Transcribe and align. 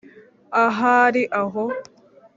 ahari 0.63 1.21
aho 1.41 1.63